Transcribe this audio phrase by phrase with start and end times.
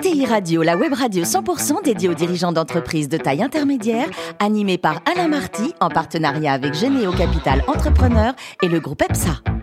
[0.00, 5.02] ETI Radio, la web radio 100% dédiée aux dirigeants d'entreprises de taille intermédiaire, animée par
[5.04, 8.32] Alain Marty en partenariat avec Généo Capital Entrepreneur
[8.62, 9.59] et le groupe EPSA.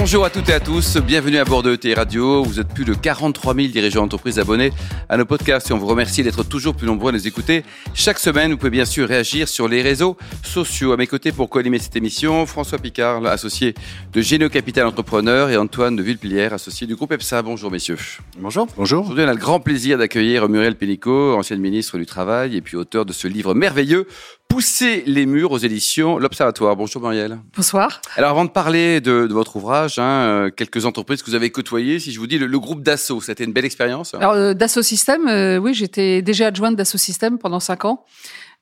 [0.00, 2.42] Bonjour à toutes et à tous, bienvenue à bord de ET Radio.
[2.42, 4.72] Vous êtes plus de 43 000 dirigeants d'entreprises abonnés
[5.10, 7.64] à nos podcasts et on vous remercie d'être toujours plus nombreux à nous écouter.
[7.92, 10.92] Chaque semaine, vous pouvez bien sûr réagir sur les réseaux sociaux.
[10.92, 13.74] À mes côtés pour co-animer cette émission, François Picard, associé
[14.14, 17.42] de Génio Capital Entrepreneur et Antoine de Villepilière, associé du groupe EPSA.
[17.42, 17.98] Bonjour messieurs.
[18.38, 18.68] Bonjour.
[18.78, 19.02] Bonjour.
[19.02, 22.78] Aujourd'hui, on a le grand plaisir d'accueillir Muriel Pénicaud, ancienne ministre du Travail et puis
[22.78, 24.06] auteur de ce livre merveilleux
[24.50, 26.74] Pousser les murs aux éditions L'Observatoire.
[26.74, 27.38] Bonjour Muriel.
[27.56, 28.02] Bonsoir.
[28.16, 31.50] Alors avant de parler de, de votre ouvrage, hein, euh, quelques entreprises que vous avez
[31.50, 34.52] côtoyées, si je vous dis le, le groupe Dassault, c'était une belle expérience Alors euh,
[34.52, 38.04] Dassault Systèmes, euh, oui, j'étais déjà adjointe Dassault Systèmes pendant cinq ans.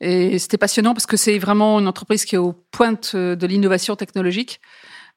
[0.00, 3.96] Et c'était passionnant parce que c'est vraiment une entreprise qui est aux pointes de l'innovation
[3.96, 4.60] technologique.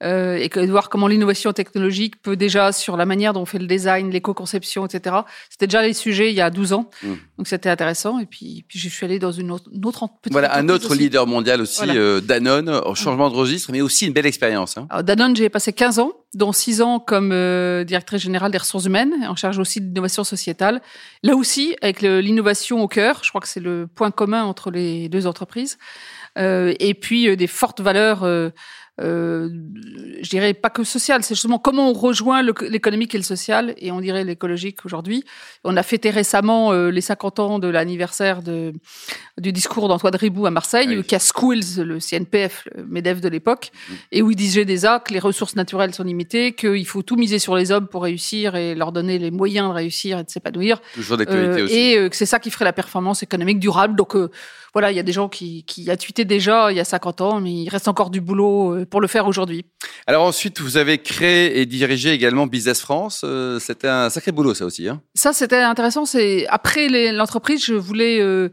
[0.03, 3.45] Euh, et que, de voir comment l'innovation technologique peut déjà, sur la manière dont on
[3.45, 5.17] fait le design, l'éco-conception, etc.
[5.49, 7.07] C'était déjà les sujets il y a 12 ans, mmh.
[7.37, 8.17] donc c'était intéressant.
[8.19, 10.95] Et puis, puis je suis allée dans une autre, une autre petite Voilà, un autre
[10.95, 11.93] leader mondial aussi, voilà.
[11.95, 14.77] euh, Danone, au changement de registre, mais aussi une belle expérience.
[14.77, 14.87] Hein.
[14.89, 18.85] Alors, Danone, j'ai passé 15 ans, dont 6 ans comme euh, directrice générale des ressources
[18.85, 20.81] humaines, en charge aussi de l'innovation sociétale.
[21.21, 25.09] Là aussi, avec l'innovation au cœur, je crois que c'est le point commun entre les
[25.09, 25.77] deux entreprises.
[26.37, 28.23] Euh, et puis euh, des fortes valeurs
[28.99, 29.49] euh, euh,
[30.21, 33.91] je dirais pas que social, c'est justement comment on rejoint l'économique et le social, et
[33.91, 35.23] on dirait l'écologique aujourd'hui.
[35.63, 38.73] On a fêté récemment euh, les 50 ans de l'anniversaire de,
[39.39, 41.03] du discours d'Antoine Ribou à Marseille, oui.
[41.03, 43.93] qui a Schools, le CNPF, le MEDEF de l'époque, mmh.
[44.11, 47.39] et où il disait déjà que les ressources naturelles sont limitées, qu'il faut tout miser
[47.39, 50.81] sur les hommes pour réussir et leur donner les moyens de réussir et de s'épanouir.
[50.93, 51.75] Toujours d'actualité euh, aussi.
[51.75, 53.95] Et que c'est ça qui ferait la performance économique durable.
[53.95, 54.15] Donc
[54.73, 57.21] voilà, il y a des gens qui, qui a tweeté déjà il y a 50
[57.21, 59.65] ans, mais il reste encore du boulot pour le faire aujourd'hui.
[60.07, 63.21] Alors ensuite, vous avez créé et dirigé également Business France.
[63.23, 64.87] Euh, c'était un sacré boulot, ça aussi.
[64.87, 66.05] Hein ça, c'était intéressant.
[66.05, 68.49] C'est après l'entreprise, je voulais euh,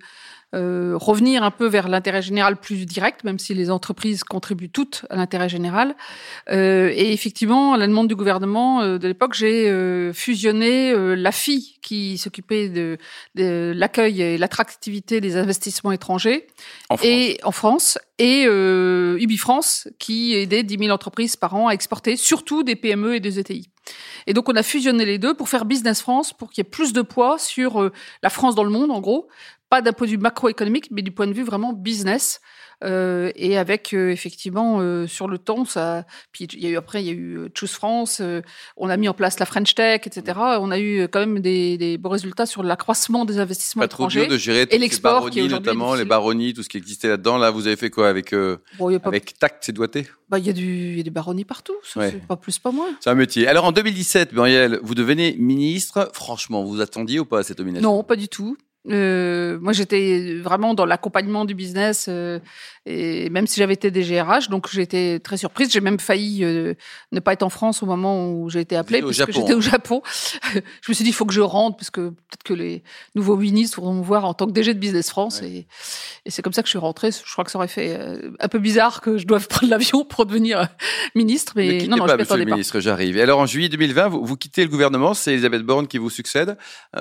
[0.54, 5.04] euh, revenir un peu vers l'intérêt général plus direct, même si les entreprises contribuent toutes
[5.10, 5.94] à l'intérêt général.
[6.50, 11.14] Euh, et effectivement, à la demande du gouvernement euh, de l'époque, j'ai euh, fusionné euh,
[11.14, 12.96] la FI qui s'occupait de,
[13.34, 16.46] de l'accueil et l'attractivité des investissements étrangers
[16.88, 21.72] en et en France et euh, UbiFrance qui aidait 10 000 entreprises par an à
[21.72, 23.70] exporter, surtout des PME et des ETI.
[24.26, 26.70] Et donc on a fusionné les deux pour faire Business France, pour qu'il y ait
[26.70, 27.92] plus de poids sur euh,
[28.22, 29.28] la France dans le monde, en gros,
[29.70, 32.40] pas d'un point de vue macroéconomique, mais du point de vue vraiment business.
[32.84, 36.04] Euh, et avec euh, effectivement euh, sur le temps, ça.
[36.30, 38.22] Puis il y a eu après, il y a eu Choose France.
[38.76, 40.38] On a mis en place la French Tech, etc.
[40.60, 44.20] On a eu quand même des, des beaux résultats sur l'accroissement des investissements Pas étrangers
[44.20, 47.36] trop dur de gérer et l'export, notamment les baronnies, tout ce qui existait là-dedans.
[47.36, 48.32] Là, vous avez fait quoi avec
[48.78, 49.08] bon, pas...
[49.08, 50.06] avec tact et doigté?
[50.28, 51.76] Bah, il y a du, il y a des baronnies partout.
[51.82, 52.12] Ça, ouais.
[52.28, 52.88] Pas plus, pas moins.
[53.00, 53.48] C'est un métier.
[53.48, 56.10] Alors, en 2017, Muriel, vous devenez ministre.
[56.12, 57.90] Franchement, vous attendiez ou pas à cette nomination?
[57.90, 58.56] Non, pas du tout.
[58.90, 62.38] Euh, moi, j'étais vraiment dans l'accompagnement du business, euh,
[62.86, 65.70] et même si j'avais été DGRH, donc j'étais très surprise.
[65.70, 66.74] J'ai même failli euh,
[67.12, 69.60] ne pas être en France au moment où j'ai été appelée, parce que j'étais au
[69.60, 70.02] Japon.
[70.54, 72.82] je me suis dit, il faut que je rentre, parce que peut-être que les
[73.14, 75.48] nouveaux ministres vont me voir en tant que DG de Business France, ouais.
[75.48, 75.66] et,
[76.24, 77.10] et c'est comme ça que je suis rentrée.
[77.10, 77.98] Je crois que ça aurait fait
[78.40, 80.68] un peu bizarre que je doive prendre l'avion pour devenir
[81.14, 83.16] ministre, mais ne non, non, pas, je monsieur le ministre, j'arrive.
[83.18, 86.10] Et alors, en juillet 2020, vous, vous quittez le gouvernement, c'est Elisabeth Borne qui vous
[86.10, 86.56] succède.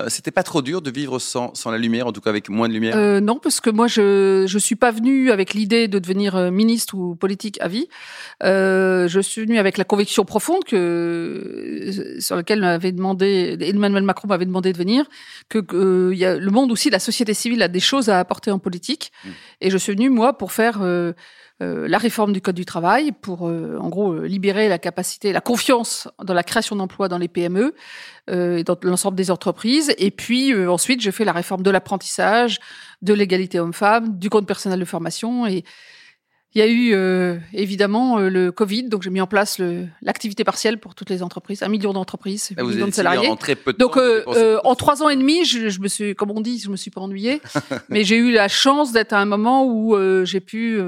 [0.08, 2.68] C'était pas trop dur de vivre sans, sans la lumière, en tout cas avec moins
[2.68, 2.96] de lumière?
[2.96, 6.50] Euh, Non, parce que moi, je je suis pas venue avec l'idée de devenir euh,
[6.50, 7.88] ministre ou politique à vie.
[8.42, 14.28] Euh, je suis venue avec la conviction profonde que sur laquelle m'avait demandé Emmanuel Macron
[14.28, 15.06] m'avait demandé de venir,
[15.48, 18.50] que, que y a le monde aussi, la société civile a des choses à apporter
[18.50, 19.28] en politique, mmh.
[19.62, 20.80] et je suis venue moi pour faire
[21.60, 26.08] la réforme du code du travail pour, euh, en gros, libérer la capacité, la confiance
[26.22, 27.74] dans la création d'emplois dans les PME
[28.30, 29.92] euh, et dans l'ensemble des entreprises.
[29.98, 32.58] Et puis euh, ensuite, j'ai fait la réforme de l'apprentissage,
[33.02, 35.64] de l'égalité homme-femme, du compte personnel de formation et
[36.58, 39.60] il y a eu euh, évidemment euh, le Covid, donc j'ai mis en place
[40.02, 43.28] l'activité partielle pour toutes les entreprises, un million d'entreprises, ah, un million de salariés.
[43.28, 45.86] En très peu de donc temps, euh, en trois ans et demi, je, je, me
[45.86, 47.40] suis, comme on dit, je me suis pas ennuyée,
[47.88, 50.80] mais j'ai eu la chance d'être à un moment où j'ai pu,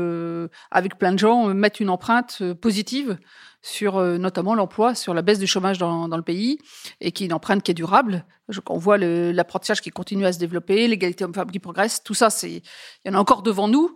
[0.73, 3.17] avec plein de gens, mettre une empreinte positive
[3.63, 6.59] sur euh, notamment l'emploi, sur la baisse du chômage dans, dans, le pays,
[7.01, 8.25] et qui est une empreinte qui est durable.
[8.49, 12.31] Je, on voit l'apprentissage qui continue à se développer, l'égalité homme-femme qui progresse, tout ça,
[12.31, 12.63] c'est il
[13.07, 13.95] y en a encore devant nous.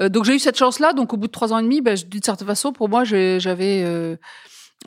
[0.00, 0.92] Euh, donc j'ai eu cette chance-là.
[0.92, 4.18] Donc au bout de trois ans et demi, ben, d'une certaine façon, pour moi, j'avais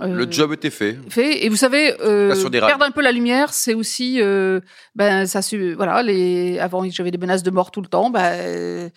[0.01, 0.95] euh, le job était fait.
[1.09, 1.93] Fait et vous savez,
[2.51, 4.19] perdre un peu la lumière, c'est aussi,
[4.95, 5.39] ben ça,
[5.75, 8.91] voilà, les avant j'avais des menaces de mort tout le temps, ben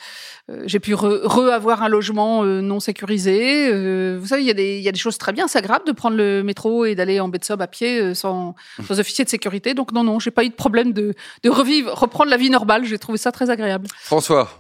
[0.67, 3.71] j'ai pu re-avoir un logement non sécurisé.
[4.17, 5.87] vous savez, il y a des il y a des choses très bien, c'est agréable
[5.87, 8.55] de prendre le métro et d'aller en baie de Somme à pied sans,
[8.87, 9.73] sans officier de sécurité.
[9.73, 12.85] Donc non non, j'ai pas eu de problème de de revivre, reprendre la vie normale.
[12.85, 13.87] J'ai trouvé ça très agréable.
[14.03, 14.51] François.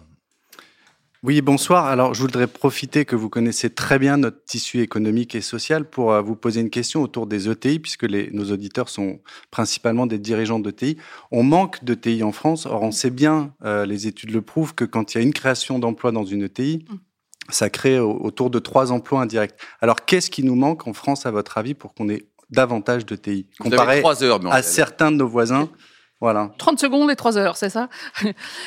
[1.22, 1.84] Oui, bonsoir.
[1.84, 6.12] Alors, je voudrais profiter que vous connaissez très bien notre tissu économique et social pour
[6.12, 9.20] euh, vous poser une question autour des ETI, puisque les, nos auditeurs sont
[9.50, 10.96] principalement des dirigeants d'ETI.
[11.30, 12.64] On manque d'ETI en France.
[12.64, 15.34] Or, on sait bien, euh, les études le prouvent, que quand il y a une
[15.34, 16.94] création d'emplois dans une ETI, mm.
[17.50, 19.56] ça crée autour de trois emplois indirects.
[19.82, 23.46] Alors, qu'est-ce qui nous manque en France, à votre avis, pour qu'on ait davantage d'ETI
[23.58, 25.68] comparé heures, à certains de nos voisins
[26.20, 26.50] voilà.
[26.58, 27.88] 30 secondes et 3 heures, c'est ça?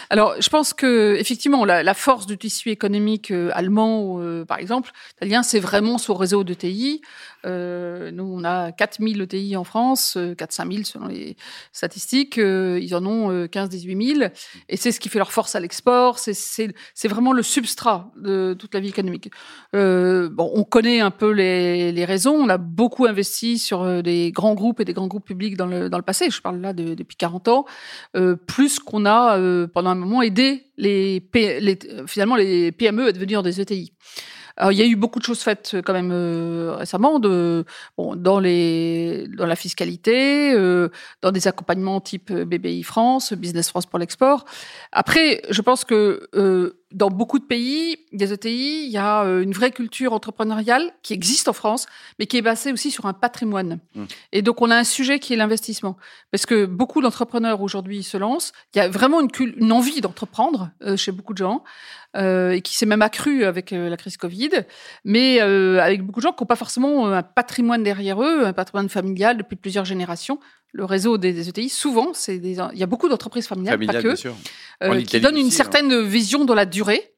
[0.10, 4.92] Alors, je pense que effectivement, la, force du tissu économique euh, allemand, euh, par exemple,
[5.18, 7.02] italien, c'est vraiment son réseau de TI.
[7.46, 11.36] Euh, nous, on a 4000 ETI en France, 4-5 000 selon les
[11.72, 12.38] statistiques.
[12.38, 14.32] ils en ont 15-18 000.
[14.70, 16.18] Et c'est ce qui fait leur force à l'export.
[16.20, 19.30] C'est vraiment le substrat de toute la vie économique.
[19.74, 22.34] bon, on connaît un peu les, les, raisons.
[22.34, 25.90] On a beaucoup investi sur des grands groupes et des grands groupes publics dans le,
[25.90, 26.30] dans le passé.
[26.30, 27.44] Je parle là de, depuis 40
[28.16, 33.12] euh, plus qu'on a euh, pendant un moment aidé les, les, finalement les PME à
[33.12, 33.94] devenir des ETI.
[34.62, 37.66] Il y a eu beaucoup de choses faites euh, quand même euh, récemment, de,
[37.98, 40.90] dans, les, dans la fiscalité, euh,
[41.22, 44.46] dans des accompagnements type BBI France, Business France pour l'export.
[44.92, 46.30] Après, je pense que
[46.94, 51.48] dans beaucoup de pays, des ETI, il y a une vraie culture entrepreneuriale qui existe
[51.48, 51.88] en France,
[52.20, 53.80] mais qui est basée aussi sur un patrimoine.
[53.96, 54.04] Mmh.
[54.32, 55.98] Et donc, on a un sujet qui est l'investissement.
[56.32, 58.54] Parce que beaucoup d'entrepreneurs aujourd'hui se lancent.
[58.74, 61.64] Il y a vraiment une, une envie d'entreprendre chez beaucoup de gens
[62.16, 64.52] euh, et qui s'est même accru avec euh, la crise Covid,
[65.04, 68.54] mais euh, avec beaucoup de gens qui n'ont pas forcément un patrimoine derrière eux, un
[68.54, 70.40] patrimoine familial depuis plusieurs générations.
[70.74, 74.16] Le réseau des, ETI, souvent, c'est des, il y a beaucoup d'entreprises familiales, pas que,
[74.84, 75.52] euh, qui donnent une hein.
[75.52, 77.14] certaine vision dans la durée.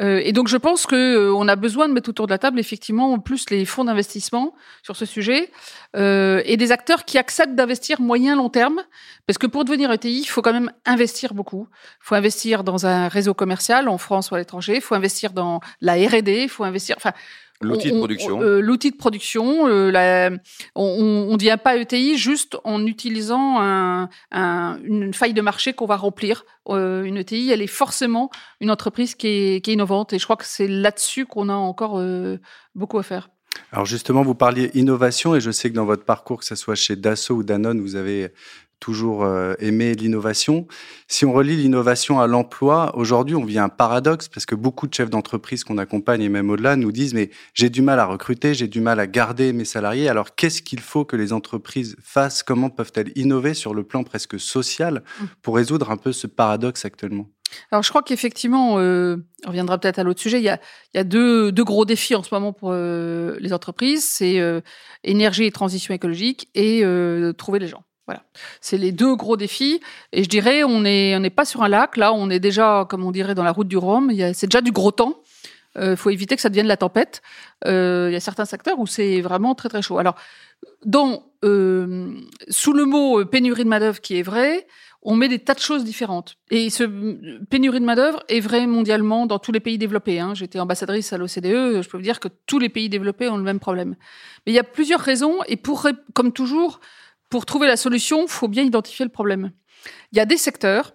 [0.00, 2.38] Euh, et donc je pense que euh, on a besoin de mettre autour de la
[2.38, 5.50] table effectivement plus les fonds d'investissement sur ce sujet
[5.96, 8.82] euh, et des acteurs qui acceptent d'investir moyen long terme.
[9.26, 11.68] Parce que pour devenir ETI, il faut quand même investir beaucoup.
[11.72, 15.32] Il faut investir dans un réseau commercial en France ou à l'étranger, il faut investir
[15.32, 17.12] dans la R&D, il faut investir enfin
[17.62, 18.42] L'outil de production.
[18.42, 19.66] Euh, l'outil de production.
[19.66, 20.30] Euh, la,
[20.74, 25.86] on ne devient pas ETI juste en utilisant un, un, une faille de marché qu'on
[25.86, 26.44] va remplir.
[26.68, 28.30] Euh, une ETI, elle est forcément
[28.60, 30.12] une entreprise qui est, qui est innovante.
[30.12, 32.38] Et je crois que c'est là-dessus qu'on a encore euh,
[32.74, 33.30] beaucoup à faire.
[33.72, 36.74] Alors justement, vous parliez innovation et je sais que dans votre parcours, que ce soit
[36.74, 38.32] chez Dassault ou Danone, vous avez
[38.80, 40.66] toujours euh, aimé l'innovation.
[41.08, 44.94] Si on relie l'innovation à l'emploi, aujourd'hui, on vit un paradoxe parce que beaucoup de
[44.94, 48.54] chefs d'entreprise qu'on accompagne et même au-delà nous disent mais j'ai du mal à recruter,
[48.54, 50.08] j'ai du mal à garder mes salariés.
[50.08, 52.42] Alors qu'est-ce qu'il faut que les entreprises fassent?
[52.42, 55.24] Comment peuvent-elles innover sur le plan presque social mmh.
[55.42, 57.28] pour résoudre un peu ce paradoxe actuellement?
[57.70, 60.38] Alors, je crois qu'effectivement, euh, on reviendra peut-être à l'autre sujet.
[60.38, 60.60] Il y a,
[60.94, 64.40] il y a deux, deux, gros défis en ce moment pour euh, les entreprises c'est
[64.40, 64.60] euh,
[65.04, 66.82] énergie et transition écologique et
[67.36, 67.84] trouver les gens.
[68.06, 68.22] Voilà,
[68.60, 69.80] c'est les deux gros défis.
[70.12, 71.96] Et je dirais, on n'est on n'est pas sur un lac.
[71.96, 74.12] Là, on est déjà, comme on dirait, dans la route du Rhum.
[74.32, 75.22] C'est déjà du gros temps.
[75.76, 77.22] Il euh, faut éviter que ça devienne la tempête.
[77.66, 79.98] Euh, il y a certains secteurs où c'est vraiment très très chaud.
[79.98, 80.14] Alors,
[80.84, 82.14] dans, euh,
[82.48, 84.66] sous le mot pénurie de main-d'œuvre qui est vrai,
[85.02, 86.36] on met des tas de choses différentes.
[86.50, 86.84] Et ce
[87.44, 90.18] pénurie de main-d'œuvre est vrai mondialement dans tous les pays développés.
[90.18, 90.34] Hein.
[90.34, 93.42] J'étais ambassadrice à l'OCDE, je peux vous dire que tous les pays développés ont le
[93.42, 93.96] même problème.
[94.46, 96.80] Mais il y a plusieurs raisons, et pour, comme toujours,
[97.28, 99.52] pour trouver la solution, il faut bien identifier le problème.
[100.12, 100.92] Il y a des secteurs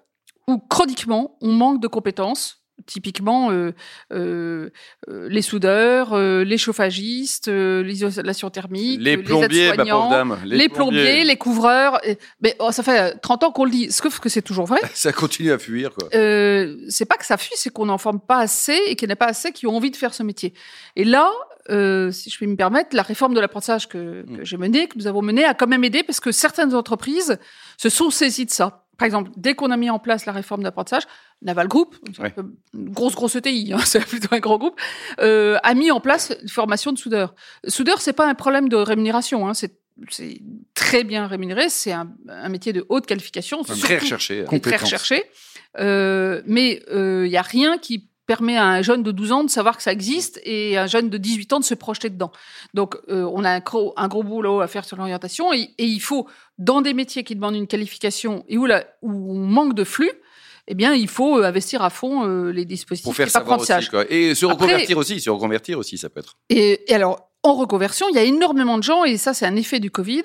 [0.47, 2.60] où chroniquement on manque de compétences.
[2.85, 3.73] Typiquement, euh,
[4.11, 4.69] euh,
[5.09, 10.69] euh les soudeurs, euh, les chauffagistes, euh, l'isolation thermique, les plombiers, les, dame, les, les
[10.69, 11.23] plombiers.
[11.23, 11.99] les couvreurs.
[12.41, 14.79] Mais oh, ça fait 30 ans qu'on le dit, sauf que c'est toujours vrai.
[14.93, 15.91] ça continue à fuir.
[15.91, 16.09] Quoi.
[16.11, 19.15] c'est pas que ça fuit, c'est qu'on n'en forme pas assez et qu'il n'y en
[19.15, 20.53] a pas assez qui ont envie de faire ce métier.
[20.95, 21.29] Et là,
[21.69, 24.37] euh, si je puis me permettre, la réforme de l'apprentissage que, mm.
[24.37, 27.37] que j'ai menée, que nous avons menée, a quand même aidé parce que certaines entreprises
[27.77, 28.85] se sont saisies de ça.
[28.97, 31.03] Par exemple, dès qu'on a mis en place la réforme d'apprentissage,
[31.41, 31.95] Naval Group,
[32.73, 34.79] une grosse grosse ETI, hein, c'est plutôt un grand groupe,
[35.19, 37.33] euh, a mis en place une formation de soudeur.
[37.67, 39.79] Soudeur, c'est pas un problème de rémunération, hein, c'est
[40.09, 40.41] c'est
[40.73, 45.23] très bien rémunéré, c'est un, un, métier de haute qualification, très recherché, très recherché.
[45.79, 49.43] Euh, mais il euh, y a rien qui permet à un jeune de 12 ans
[49.43, 52.09] de savoir que ça existe et à un jeune de 18 ans de se projeter
[52.09, 52.31] dedans.
[52.73, 55.85] Donc, euh, on a un gros, un gros boulot à faire sur l'orientation et, et,
[55.85, 59.73] il faut, dans des métiers qui demandent une qualification et où, la, où on manque
[59.73, 60.11] de flux,
[60.71, 63.91] eh bien, il faut euh, investir à fond euh, les dispositifs pour faire d'apprentissage.
[64.09, 66.37] Et se reconvertir aussi, se reconvertir aussi, ça peut être.
[66.49, 69.57] Et, et alors, en reconversion, il y a énormément de gens, et ça c'est un
[69.57, 70.23] effet du Covid,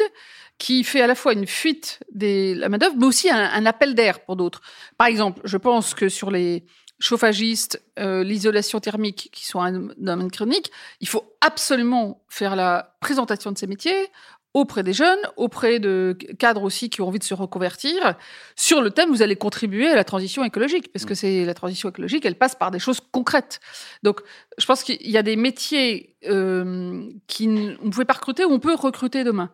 [0.58, 4.20] qui fait à la fois une fuite de la main-d'œuvre, mais aussi un, appel d'air
[4.20, 4.60] pour d'autres.
[4.96, 6.64] Par exemple, je pense que sur les
[7.00, 13.50] chauffagistes, euh, l'isolation thermique, qui sont un domaine chronique, il faut absolument faire la présentation
[13.50, 14.10] de ces métiers
[14.56, 18.16] auprès des jeunes, auprès de cadres aussi qui ont envie de se reconvertir,
[18.56, 21.16] sur le thème, vous allez contribuer à la transition écologique, parce que mm.
[21.16, 23.60] c'est la transition écologique, elle passe par des choses concrètes.
[24.02, 24.22] Donc,
[24.56, 28.50] je pense qu'il y a des métiers euh, qui on ne pouvait pas recruter, où
[28.50, 29.50] on peut recruter demain.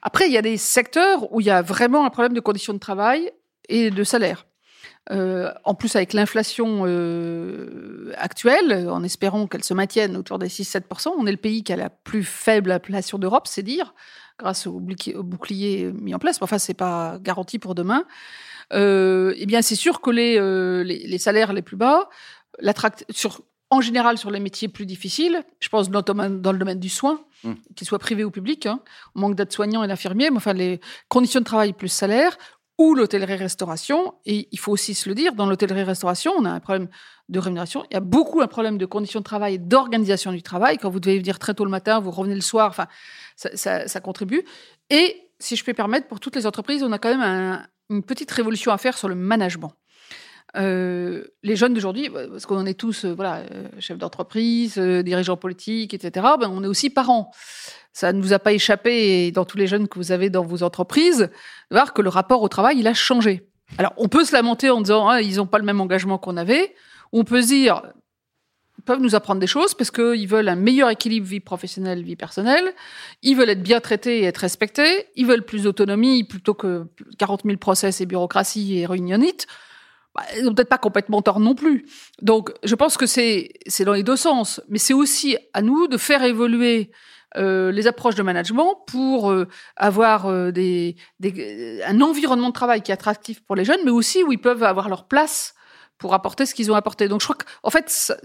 [0.00, 2.72] Après, il y a des secteurs où il y a vraiment un problème de conditions
[2.72, 3.30] de travail
[3.68, 4.46] et de salaire.
[5.12, 11.12] Euh, en plus, avec l'inflation euh, actuelle, en espérant qu'elle se maintienne autour des 6-7%,
[11.16, 13.94] on est le pays qui a la plus faible inflation d'Europe, c'est dire
[14.38, 16.38] grâce au bouclier, mis en place.
[16.42, 18.04] Enfin, c'est pas garanti pour demain.
[18.74, 22.10] Euh, eh bien, c'est sûr que les, les, salaires les plus bas,
[23.08, 26.88] sur, en général sur les métiers plus difficiles, je pense dans, dans le domaine du
[26.88, 27.52] soin, mmh.
[27.74, 28.80] qu'il soit privé ou public, hein,
[29.14, 32.38] on manque d'aides-soignants et d'infirmiers, mais enfin les conditions de travail plus salaire,
[32.78, 34.14] ou l'hôtellerie-restauration.
[34.24, 36.88] Et il faut aussi se le dire, dans l'hôtellerie-restauration, on a un problème
[37.28, 37.84] de rémunération.
[37.90, 40.78] Il y a beaucoup un problème de conditions de travail et d'organisation du travail.
[40.78, 42.68] Quand vous devez venir très tôt le matin, vous revenez le soir.
[42.68, 42.86] Enfin,
[43.36, 44.44] ça, contribue.
[44.90, 48.30] Et si je peux permettre, pour toutes les entreprises, on a quand même une petite
[48.30, 49.72] révolution à faire sur le management.
[50.56, 55.36] Euh, les jeunes d'aujourd'hui, bah, parce qu'on est tous euh, voilà, euh, chefs d'entreprise, dirigeants
[55.36, 57.30] politiques, etc., ben, on est aussi parents.
[57.92, 60.62] Ça ne vous a pas échappé, dans tous les jeunes que vous avez dans vos
[60.62, 61.30] entreprises,
[61.70, 63.48] de voir que le rapport au travail, il a changé.
[63.78, 66.36] Alors, on peut se lamenter en disant, ah, ils n'ont pas le même engagement qu'on
[66.36, 66.74] avait.
[67.12, 67.82] On peut se dire,
[68.86, 72.72] peuvent nous apprendre des choses parce qu'ils veulent un meilleur équilibre vie professionnelle, vie personnelle.
[73.22, 75.06] Ils veulent être bien traités et être respectés.
[75.16, 76.86] Ils veulent plus d'autonomie plutôt que
[77.18, 79.46] 40 000 process et bureaucratie et réunionnite.
[80.16, 81.84] Bah, ils n'ont peut-être pas complètement tort non plus.
[82.22, 85.98] Donc, je pense que c'est dans les deux sens, mais c'est aussi à nous de
[85.98, 86.90] faire évoluer
[87.36, 89.46] euh, les approches de management pour euh,
[89.76, 90.96] avoir euh, des,
[91.84, 94.62] un environnement de travail qui est attractif pour les jeunes, mais aussi où ils peuvent
[94.62, 95.54] avoir leur place
[95.98, 97.08] pour apporter ce qu'ils ont apporté.
[97.08, 98.16] Donc je crois qu'en fait, ça,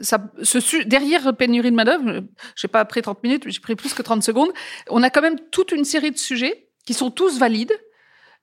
[0.44, 2.22] ce, derrière pénurie de main-d'œuvre,
[2.56, 4.52] je n'ai pas pris 30 minutes, j'ai pris plus que 30 secondes,
[4.90, 7.74] on a quand même toute une série de sujets qui sont tous valides,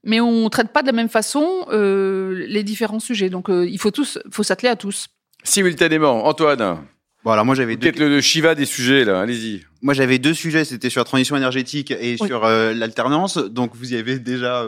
[0.05, 3.31] mais on ne traite pas de la même façon euh, les différents sujets.
[3.31, 5.09] Donc euh, il faut, tous, faut s'atteler à tous.
[5.45, 6.79] Simultanément, Antoine.
[7.25, 9.65] Bon, alors moi j'avais peut-être le, Shiva des sujets là, allez-y.
[9.83, 13.39] Moi j'avais deux sujets, c'était sur la transition énergétique et sur euh, l'alternance.
[13.39, 14.67] Donc vous y avez déjà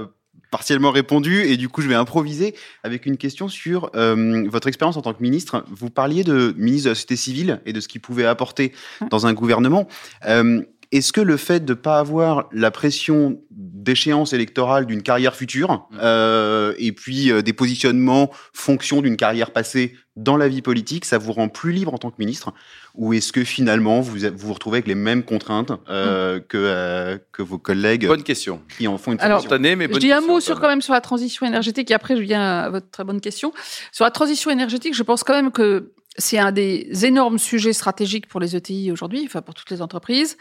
[0.50, 4.96] partiellement répondu et du coup je vais improviser avec une question sur euh, votre expérience
[4.96, 5.64] en tant que ministre.
[5.70, 8.72] Vous parliez de ministre de la société civile et de ce qu'il pouvait apporter
[9.10, 9.86] dans un gouvernement.
[10.26, 15.34] Euh, est-ce que le fait de ne pas avoir la pression d'échéance électorale d'une carrière
[15.34, 21.04] future euh, et puis euh, des positionnements fonction d'une carrière passée dans la vie politique,
[21.04, 22.52] ça vous rend plus libre en tant que ministre
[22.94, 26.40] Ou est-ce que finalement vous vous, retrouvez avec les mêmes contraintes euh, mm.
[26.42, 28.60] que, euh, que vos collègues Bonne question.
[28.76, 31.00] Qui en font une Alors, mais Je dis un mot sur, quand même sur la
[31.00, 33.52] transition énergétique et après je viens à votre très bonne question.
[33.92, 38.28] Sur la transition énergétique, je pense quand même que c'est un des énormes sujets stratégiques
[38.28, 40.36] pour les ETI aujourd'hui, enfin pour toutes les entreprises.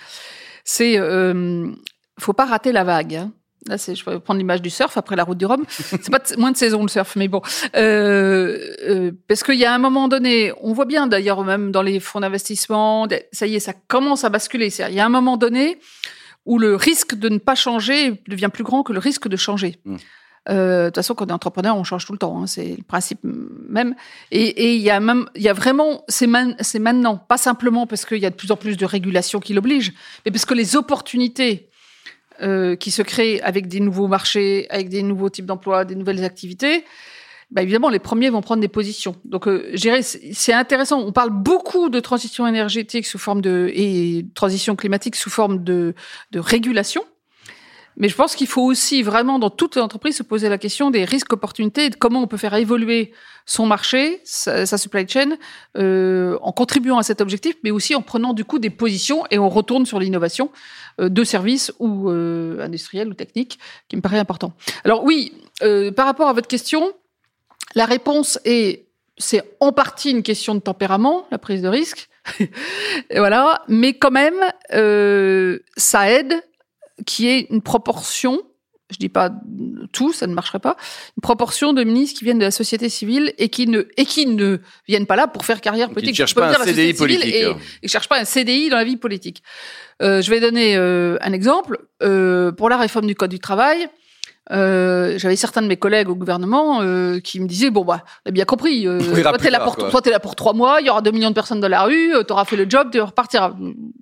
[0.63, 1.71] C'est, euh,
[2.19, 3.15] faut pas rater la vague.
[3.15, 3.31] Hein.
[3.67, 5.65] Là, c'est, je vais prendre l'image du surf après la route du Rhum.
[5.69, 7.41] C'est pas moins de saison le surf, mais bon,
[7.75, 8.57] euh,
[8.88, 11.99] euh, parce qu'il y a un moment donné, on voit bien d'ailleurs même dans les
[11.99, 14.69] fonds d'investissement, ça y est, ça commence à basculer.
[14.88, 15.77] Il y a un moment donné
[16.45, 19.75] où le risque de ne pas changer devient plus grand que le risque de changer.
[19.83, 19.97] Mmh.
[20.49, 22.41] Euh, de toute façon, quand on est entrepreneur, on change tout le temps.
[22.41, 23.95] Hein, c'est le principe même.
[24.31, 28.19] Et il y a même, il y a vraiment, c'est maintenant, pas simplement parce qu'il
[28.19, 29.93] y a de plus en plus de régulations qui l'obligent,
[30.25, 31.69] mais parce que les opportunités
[32.41, 36.23] euh, qui se créent avec des nouveaux marchés, avec des nouveaux types d'emplois, des nouvelles
[36.23, 36.85] activités,
[37.51, 39.15] bah évidemment, les premiers vont prendre des positions.
[39.25, 40.99] Donc, euh, c'est intéressant.
[41.01, 45.95] On parle beaucoup de transition énergétique sous forme de et transition climatique sous forme de,
[46.31, 47.03] de régulation.
[47.99, 51.03] Mais je pense qu'il faut aussi vraiment dans toute entreprise se poser la question des
[51.03, 53.11] risques opportunités et de comment on peut faire évoluer
[53.45, 55.37] son marché, sa, supply chain,
[55.77, 59.37] euh, en contribuant à cet objectif, mais aussi en prenant du coup des positions et
[59.37, 60.49] on retourne sur l'innovation
[60.99, 64.53] euh, de services ou euh, industriels ou techniques, qui me paraît important.
[64.85, 66.93] Alors oui, euh, par rapport à votre question,
[67.75, 68.85] la réponse est
[69.19, 72.09] c'est en partie une question de tempérament, la prise de risque.
[73.15, 74.41] voilà, mais quand même,
[74.73, 76.41] euh, ça aide
[77.05, 78.41] qui est une proportion,
[78.89, 79.31] je dis pas
[79.91, 80.77] tout, ça ne marcherait pas,
[81.17, 84.25] une proportion de ministres qui viennent de la société civile et qui ne et qui
[84.25, 86.15] ne viennent pas là pour faire carrière politique.
[86.15, 87.33] Qui ne cherchent pas un CDI politique.
[87.33, 87.57] Et, hein.
[87.83, 89.43] ils cherchent pas un CDI dans la vie politique.
[90.01, 93.89] Euh, je vais donner euh, un exemple euh, pour la réforme du code du travail.
[94.51, 98.31] Euh, j'avais certains de mes collègues au gouvernement euh, qui me disaient bon bah a
[98.31, 101.29] bien compris euh, toi t'es là pour là trois mois il y aura deux millions
[101.29, 103.53] de personnes dans la rue euh, t'auras fait le job tu repartiras.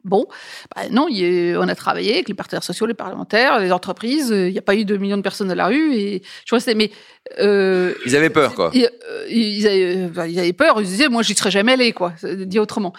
[0.06, 0.26] Bon
[0.76, 4.30] bah, non y a, on a travaillé avec les partenaires sociaux les parlementaires les entreprises
[4.30, 6.76] il n'y a pas eu deux millions de personnes dans la rue et je restais
[6.76, 6.92] mais
[7.40, 8.72] ils avaient peur quoi.
[8.74, 8.90] ils,
[9.30, 12.60] ils, avaient, bah, ils avaient peur ils disaient moi j'y serais jamais allé quoi dit
[12.60, 12.94] autrement.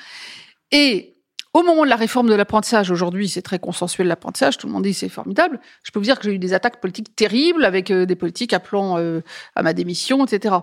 [0.71, 1.15] Et
[1.55, 4.83] au moment de la réforme de l'apprentissage, aujourd'hui, c'est très consensuel l'apprentissage, tout le monde
[4.83, 5.61] dit c'est formidable.
[5.83, 8.53] Je peux vous dire que j'ai eu des attaques politiques terribles avec euh, des politiques
[8.53, 9.21] appelant euh,
[9.55, 10.57] à ma démission, etc.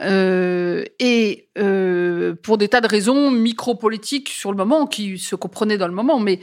[0.00, 5.88] Et euh, pour des tas de raisons micro-politiques sur le moment, qui se comprenaient dans
[5.88, 6.40] le moment, mais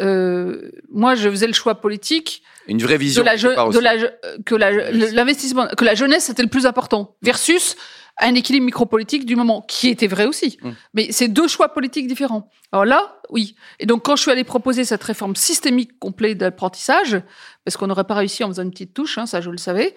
[0.00, 2.42] euh, moi, je faisais le choix politique.
[2.66, 3.22] Une vraie vision.
[3.22, 3.96] De la, de la
[4.44, 7.76] que l'investissement, que la jeunesse c'était le plus important, versus
[8.20, 10.58] un équilibre micropolitique du moment, qui était vrai aussi.
[10.62, 10.70] Mmh.
[10.94, 12.50] Mais c'est deux choix politiques différents.
[12.70, 13.56] Alors là, oui.
[13.80, 17.20] Et donc, quand je suis allée proposer cette réforme systémique complète d'apprentissage,
[17.64, 19.94] parce qu'on n'aurait pas réussi en faisant une petite touche, hein, ça je le savais,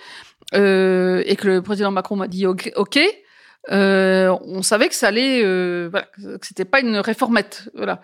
[0.53, 3.24] euh, et que le président Macron m'a dit OK, okay
[3.71, 8.01] euh, on savait que ça allait, euh, voilà, que c'était pas une réformette, voilà.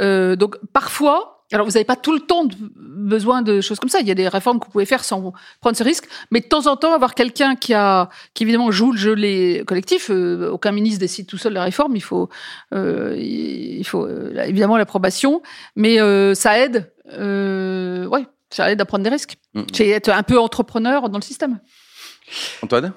[0.00, 3.90] Euh, donc parfois, alors, vous n'avez pas tout le temps de besoin de choses comme
[3.90, 4.00] ça.
[4.00, 6.06] Il y a des réformes que vous pouvez faire sans prendre ce risque.
[6.32, 9.62] Mais de temps en temps, avoir quelqu'un qui a, qui évidemment joue le jeu les
[9.64, 10.10] collectifs.
[10.10, 11.94] Aucun ministre décide tout seul la réforme.
[11.94, 12.28] Il faut,
[12.72, 15.42] il faut évidemment l'approbation.
[15.76, 15.98] Mais
[16.34, 19.36] ça aide, ouais, ça aide à prendre des risques.
[19.52, 19.62] Mmh.
[19.72, 21.60] C'est être un peu entrepreneur dans le système.
[22.62, 22.94] Antoine?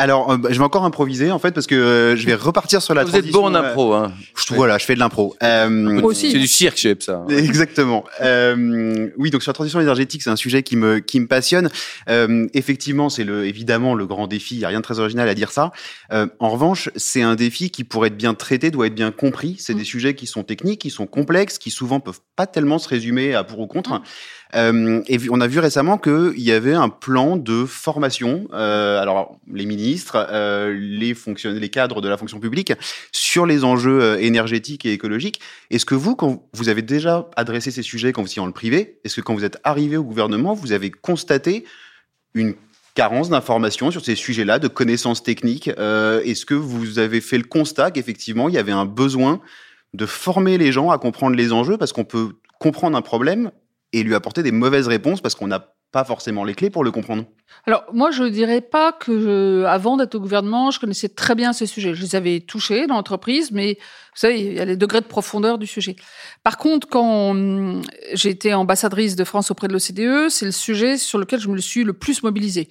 [0.00, 2.94] Alors, euh, je vais encore improviser en fait parce que euh, je vais repartir sur
[2.94, 3.04] la.
[3.04, 4.10] Vous êtes bon en impro, hein.
[4.34, 5.36] Je, voilà, je fais de l'impro.
[5.42, 6.32] Euh, Moi aussi.
[6.32, 7.26] C'est du cirque, chez ça.
[7.28, 8.04] Exactement.
[8.22, 11.68] Euh, oui, donc sur la transition énergétique, c'est un sujet qui me qui me passionne.
[12.08, 14.54] Euh, effectivement, c'est le évidemment le grand défi.
[14.54, 15.70] Il y a rien de très original à dire ça.
[16.10, 19.56] en revanche, c'est un défi qui pour être bien traité doit être bien compris.
[19.58, 19.84] C'est des mm.
[19.84, 23.44] sujets qui sont techniques, qui sont complexes, qui souvent peuvent pas tellement se résumer à
[23.44, 23.90] pour ou contre.
[23.90, 24.02] Mm.
[24.54, 29.38] Euh, et on a vu récemment qu'il y avait un plan de formation, euh, alors
[29.52, 32.72] les ministres, euh, les fonctionnaires, les cadres de la fonction publique,
[33.12, 35.40] sur les enjeux euh, énergétiques et écologiques.
[35.70, 38.52] Est-ce que vous, quand vous avez déjà adressé ces sujets quand vous étiez dans le
[38.52, 41.64] privé, est-ce que quand vous êtes arrivé au gouvernement, vous avez constaté
[42.34, 42.54] une
[42.94, 47.44] carence d'informations sur ces sujets-là, de connaissances techniques euh, Est-ce que vous avez fait le
[47.44, 49.40] constat qu'effectivement, il y avait un besoin
[49.94, 51.76] de former les gens à comprendre les enjeux?
[51.76, 53.52] Parce qu'on peut comprendre un problème
[53.92, 56.92] et lui apporter des mauvaises réponses parce qu'on n'a pas forcément les clés pour le
[56.92, 57.24] comprendre.
[57.66, 61.52] Alors moi, je dirais pas que je, avant d'être au gouvernement, je connaissais très bien
[61.52, 61.94] ces sujets.
[61.94, 65.06] Je les avais touchés dans l'entreprise, mais vous savez, il y a les degrés de
[65.06, 65.96] profondeur du sujet.
[66.44, 67.34] Par contre, quand
[68.12, 71.58] j'ai été ambassadrice de France auprès de l'OCDE, c'est le sujet sur lequel je me
[71.58, 72.68] suis le plus mobilisée.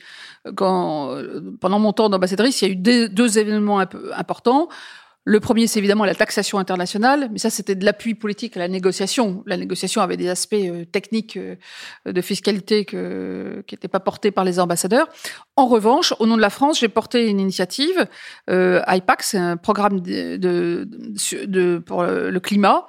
[0.56, 1.14] Quand,
[1.60, 3.80] pendant mon temps d'ambassadrice, il y a eu deux, événements
[4.16, 4.70] importants.
[5.30, 8.68] Le premier, c'est évidemment la taxation internationale, mais ça, c'était de l'appui politique à la
[8.68, 9.44] négociation.
[9.46, 11.56] La négociation avait des aspects euh, techniques euh,
[12.08, 15.08] de fiscalité qui n'étaient pas portés par les ambassadeurs.
[15.56, 18.08] En revanche, au nom de la France, j'ai porté une initiative,
[18.50, 20.88] euh, IPAC, c'est un programme de,
[21.86, 22.88] pour le climat,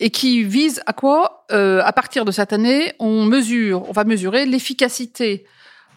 [0.00, 4.04] et qui vise à quoi euh, À partir de cette année, on mesure, on va
[4.04, 5.44] mesurer l'efficacité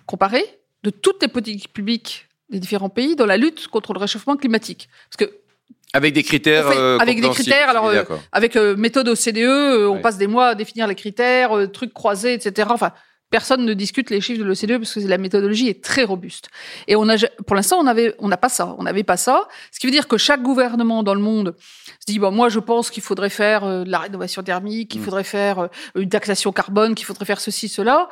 [0.08, 4.36] comparée de toutes les politiques publiques des différents pays dans la lutte contre le réchauffement
[4.36, 4.90] climatique.
[5.10, 5.45] Parce que
[5.94, 6.68] avec des critères.
[6.68, 7.70] Euh, avec des critères.
[7.70, 11.94] Alors, euh, avec euh, méthode OCDE, on passe des mois à définir les critères, trucs
[11.94, 12.68] croisés, etc.
[12.72, 12.92] Enfin,
[13.30, 16.50] personne ne discute les chiffres de l'OCDE parce que la méthodologie est très robuste.
[16.88, 17.16] Et on a,
[17.48, 18.76] pour l'instant, on avait, on n'a pas ça.
[18.78, 19.48] On n'avait pas ça.
[19.72, 21.56] Ce qui veut dire que chaque gouvernement dans le monde
[22.00, 25.06] se dit, bon, moi, je pense qu'il faudrait faire de la rénovation thermique, qu'il mm.
[25.06, 28.10] faudrait faire une taxation carbone, qu'il faudrait faire ceci, cela.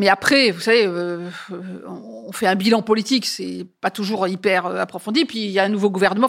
[0.00, 1.28] Mais après, vous savez, euh,
[1.86, 5.26] on fait un bilan politique, c'est pas toujours hyper euh, approfondi.
[5.26, 6.26] Puis il y a un nouveau gouvernement.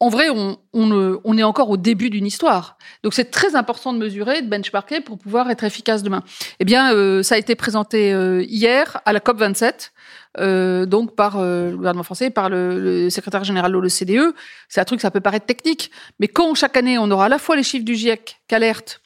[0.00, 2.76] En vrai, on, est encore au début d'une histoire.
[3.02, 6.22] Donc c'est très important de mesurer, de benchmarker pour pouvoir être efficace demain.
[6.60, 8.10] Eh bien, euh, ça a été présenté
[8.46, 9.92] hier à la COP 27.
[10.38, 14.34] Euh, donc par le gouvernement français, par le, le secrétaire général de l'OCDE.
[14.68, 17.38] C'est un truc, ça peut paraître technique, mais quand chaque année on aura à la
[17.38, 19.00] fois les chiffres du GIEC qu'alerte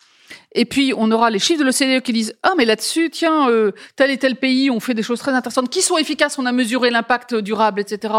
[0.54, 3.72] et puis, on aura les chiffres de l'OCDE qui disent Ah, mais là-dessus, tiens, euh,
[3.96, 6.52] tel et tel pays ont fait des choses très intéressantes, qui sont efficaces, on a
[6.52, 8.14] mesuré l'impact durable, etc.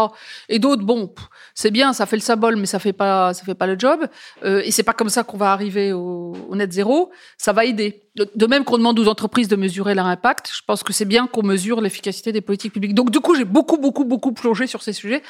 [0.48, 1.14] Et d'autres, bon,
[1.54, 4.06] c'est bien, ça fait le symbole, mais ça fait pas, ça fait pas le job.
[4.44, 7.12] Euh, et c'est pas comme ça qu'on va arriver au, au, net zéro.
[7.38, 8.02] Ça va aider.
[8.16, 11.26] De, même qu'on demande aux entreprises de mesurer leur impact, je pense que c'est bien
[11.26, 12.94] qu'on mesure l'efficacité des politiques publiques.
[12.94, 15.22] Donc, du coup, j'ai beaucoup, beaucoup, beaucoup plongé sur ces sujets.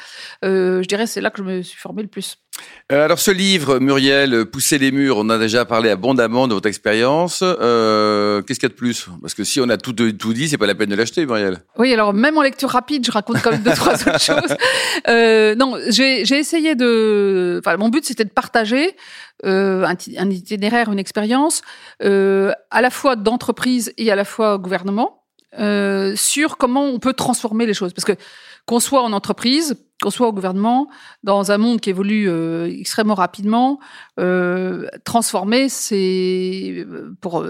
[0.45, 2.38] Euh, je dirais c'est là que je me suis formé le plus.
[2.93, 6.69] Euh, alors ce livre, Muriel, Pousser les murs, on a déjà parlé abondamment de votre
[6.69, 7.40] expérience.
[7.43, 9.07] Euh, Qu'est-ce qu'il y a de plus?
[9.23, 11.61] Parce que si on a tout, tout dit, c'est pas la peine de l'acheter, Muriel.
[11.79, 14.55] Oui, alors même en lecture rapide, je raconte quand même deux trois autres choses.
[15.09, 17.61] Euh, non, j'ai essayé de.
[17.64, 18.95] Enfin, mon but c'était de partager
[19.47, 21.62] euh, un, un, itinéraire, une expérience,
[22.03, 25.23] euh, à la fois d'entreprise et à la fois gouvernement.
[25.59, 27.93] euh, sur comment on peut transformer les choses.
[27.95, 28.17] Parce que
[28.66, 30.88] qu'on soit en entreprise, qu'on soit au gouvernement,
[31.22, 33.79] dans un monde qui évolue euh, extrêmement rapidement,
[34.18, 37.44] euh, transformer, c'est euh, pour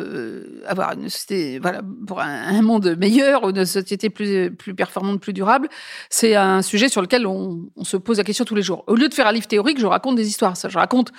[0.66, 5.32] avoir une société, voilà, pour un, un, monde meilleur, une société plus plus performante, plus
[5.32, 5.68] durable,
[6.10, 8.84] c'est un sujet sur lequel on, on, se pose la question tous les jours.
[8.86, 10.56] Au lieu de faire un livre théorique, je raconte des histoires.
[10.56, 11.12] Ça, je raconte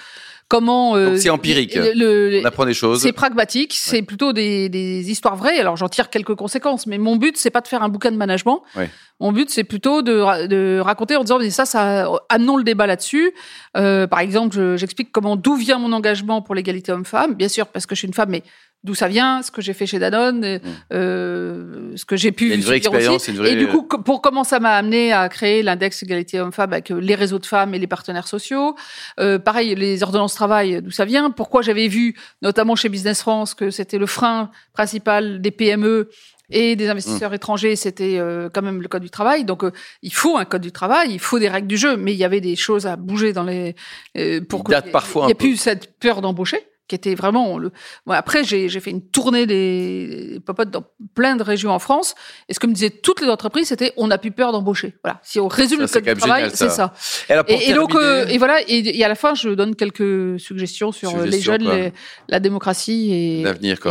[0.47, 1.75] comment euh, c'est empirique.
[1.75, 3.01] le, on apprend des choses.
[3.01, 3.77] C'est pragmatique ouais.
[3.79, 5.60] c'est plutôt des, des, histoires vraies.
[5.60, 8.17] Alors j'en tire quelques conséquences mais mon but c'est pas de faire un bouquin de
[8.17, 8.62] management.
[8.75, 8.89] Ouais.
[9.19, 12.88] mon but c'est plutôt de, de, raconter en disant mais ça ça amenons le débat
[12.88, 13.34] là-dessus.
[13.77, 17.34] Euh, par exemple j'explique comment d'où vient mon engagement pour l'égalité homme-femme.
[17.34, 18.43] Bien sûr parce que je suis une femme mais
[18.86, 20.60] d'où ça vient, ce que j'ai fait chez Danone, mmh.
[20.93, 23.54] euh, ce que j'ai pu une vraie expérience, Vraie...
[23.54, 27.15] Et du coup, pour comment ça m'a amené à créer l'index égalité homme-femme avec les
[27.15, 28.76] réseaux de femmes et les partenaires sociaux.
[29.19, 31.32] Euh, pareil, les ordonnances travail, d'où ça vient.
[31.32, 36.10] Pourquoi j'avais vu, notamment chez Business France, que c'était le frein principal des PME
[36.50, 37.36] et des investisseurs mmh.
[37.36, 39.45] étrangers, c'était euh, quand même le code du travail.
[39.45, 39.71] Donc, euh,
[40.02, 42.24] il faut un code du travail, il faut des règles du jeu, mais il y
[42.24, 43.76] avait des choses à bouger dans les
[44.17, 47.58] euh, pour il date parfois il n'y a plus cette peur d'embaucher qui était vraiment
[47.58, 47.71] le.
[48.06, 50.84] Bon, après, j'ai fait une tournée des popotes dans
[51.15, 52.13] plein de régions en France.
[52.48, 54.95] Et ce que me disaient toutes les entreprises, c'était on n'a plus peur d'embaucher.
[55.04, 55.19] Voilà.
[55.24, 56.93] Si on résume le code du travail, c'est ça.
[57.30, 58.62] Et, alors, et, et donc, euh, et voilà.
[58.67, 61.93] Et, et, à la fin, je donne quelques suggestions sur Suggestion, les jeunes, les,
[62.30, 63.45] la démocratie et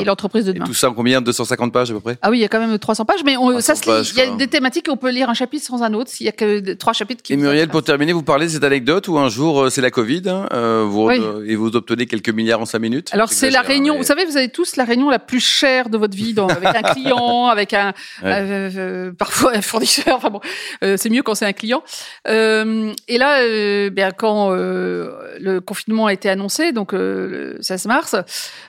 [0.05, 0.65] l'entreprise de demain.
[0.65, 1.21] Et tout ça en combien?
[1.21, 2.17] 250 pages à peu près?
[2.23, 3.75] Ah oui, il y a quand même 300 pages, mais on, ça.
[3.85, 6.11] Il y a des thématiques, on peut lire un chapitre sans un autre.
[6.11, 7.33] S'il y a que trois chapitres qui.
[7.33, 10.23] Et Muriel, pour terminer, vous parlez de cette anecdote où un jour c'est la Covid
[10.27, 11.21] hein, euh, vous, oui.
[11.47, 13.11] et vous obtenez quelques milliards en cinq minutes.
[13.13, 13.95] Alors c'est la réunion.
[13.95, 14.01] Mais...
[14.01, 16.75] Vous savez, vous avez tous la réunion la plus chère de votre vie, dans, avec
[16.75, 17.93] un client, avec un
[18.23, 18.31] Ouais.
[18.33, 20.17] euh, euh, parfois un fournisseur.
[20.17, 20.41] Enfin bon,
[20.83, 21.83] euh, c'est mieux quand c'est un client.
[22.27, 28.15] Et là, bien quand le confinement a été annoncé, donc le 16 mars,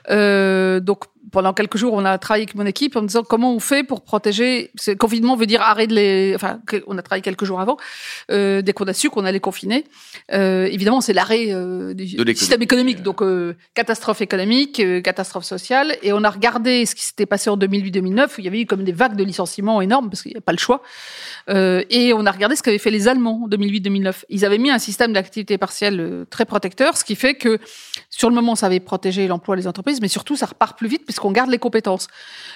[0.08, 3.60] donc pendant quelques jours, on a travaillé avec mon équipe en me disant comment on
[3.60, 4.70] fait pour protéger.
[4.78, 6.34] Ce confinement veut dire arrêt de les.
[6.34, 7.76] Enfin, on a travaillé quelques jours avant.
[8.30, 9.84] Euh, dès qu'on a su qu'on allait confiner,
[10.32, 13.02] euh, évidemment, c'est l'arrêt euh, du système économique.
[13.02, 15.96] Donc, euh, catastrophe économique, catastrophe sociale.
[16.02, 18.66] Et on a regardé ce qui s'était passé en 2008-2009, où il y avait eu
[18.66, 20.82] comme des vagues de licenciements énormes parce qu'il n'y a pas le choix.
[21.48, 24.24] Et on a regardé ce qu'avaient fait les Allemands en 2008-2009.
[24.28, 27.58] Ils avaient mis un système d'activité partielle très protecteur, ce qui fait que
[28.10, 31.04] sur le moment, ça avait protégé l'emploi des entreprises, mais surtout, ça repart plus vite
[31.16, 32.08] puisqu'on garde les compétences.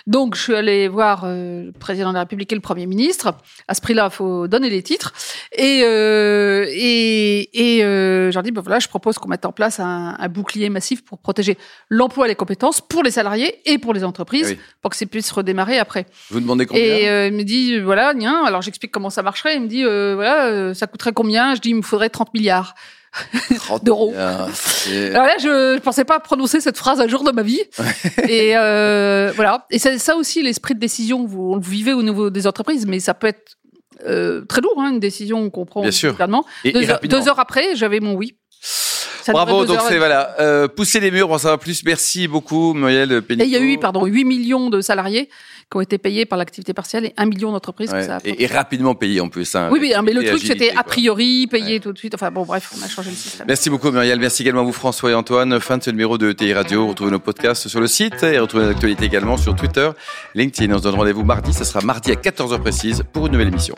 [0.07, 3.35] Donc, je suis allée voir euh, le président de la République et le Premier ministre.
[3.69, 5.15] À ce prix-là, il faut donner les titres.
[5.57, 9.81] Et, euh, et, et euh, j'ai dit, ben voilà, je propose qu'on mette en place
[9.81, 11.57] un, un bouclier massif pour protéger
[11.89, 14.59] l'emploi et les compétences pour les salariés et pour les entreprises, oui.
[14.83, 16.05] pour que ça puisse redémarrer après.
[16.31, 18.45] Vous demandez combien Et euh, il me dit, voilà, nien.
[18.45, 19.57] Alors, j'explique comment ça marcherait.
[19.57, 21.55] Il me dit, voilà, ça coûterait combien?
[21.55, 22.75] Je dis, il me faudrait 30 milliards
[23.83, 24.13] d'euros.
[24.17, 27.63] Alors là, je, je pensais pas prononcer cette phrase un jour de ma vie.
[28.29, 29.67] et euh, voilà.
[29.71, 31.27] Et c'est ça aussi l'esprit de décision.
[31.27, 33.57] Vous, on le vivez au niveau des entreprises, mais ça peut être
[34.07, 36.17] euh, très lourd, hein, une décision qu'on prend Bien sûr.
[36.65, 38.37] Et, deux, et heures, deux, heures, après, j'avais mon oui.
[39.23, 41.85] Ça Bravo, donc c'est voilà, euh, pousser les murs pour en savoir plus.
[41.85, 43.45] Merci beaucoup, Muriel Pénicaud.
[43.45, 45.29] Et il y a eu, pardon, 8 millions de salariés
[45.71, 47.93] qui ont été payés par l'activité partielle et un million d'entreprises.
[47.93, 49.55] Ouais, et, et, rapidement payés en plus.
[49.55, 51.81] Hein, oui, oui, mais le truc c'était a priori payé ouais.
[51.81, 52.15] tout de suite.
[52.15, 53.47] Enfin bon, bref, on a changé le système.
[53.47, 54.19] Merci beaucoup Muriel.
[54.19, 55.61] Merci également à vous François et Antoine.
[55.61, 56.89] Fin de ce numéro de TI Radio.
[56.89, 59.91] Retrouvez nos podcasts sur le site et retrouvez nos actualités également sur Twitter,
[60.35, 60.75] LinkedIn.
[60.75, 61.53] On se donne rendez-vous mardi.
[61.53, 63.77] Ce sera mardi à 14h précise pour une nouvelle émission.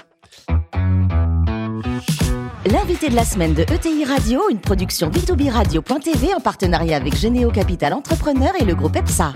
[2.70, 7.50] L'invité de la semaine de ETI Radio, une production b2b radio.tv en partenariat avec Généo
[7.50, 9.32] Capital Entrepreneur et le groupe EPSA.